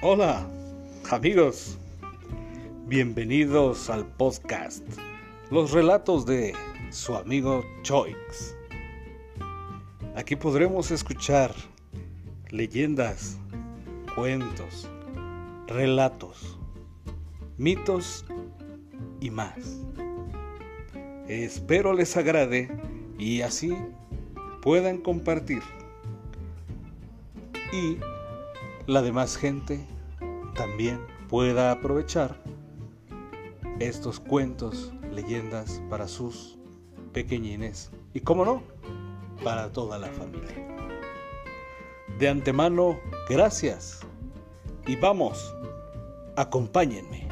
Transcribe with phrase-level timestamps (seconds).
[0.00, 0.46] Hola,
[1.10, 1.76] amigos.
[2.86, 4.84] Bienvenidos al podcast
[5.50, 6.54] Los relatos de
[6.90, 8.54] su amigo Choix.
[10.14, 11.52] Aquí podremos escuchar
[12.50, 13.38] leyendas,
[14.14, 14.88] cuentos,
[15.66, 16.56] relatos,
[17.56, 18.24] mitos
[19.20, 19.80] y más.
[21.26, 22.70] Espero les agrade
[23.18, 23.76] y así
[24.62, 25.62] puedan compartir
[27.72, 27.98] y
[28.86, 29.84] la demás gente
[30.58, 30.98] también
[31.28, 32.36] pueda aprovechar
[33.78, 36.58] estos cuentos, leyendas para sus
[37.12, 38.62] pequeñines y, como no,
[39.44, 40.66] para toda la familia.
[42.18, 44.00] De antemano, gracias
[44.88, 45.54] y vamos,
[46.34, 47.27] acompáñenme.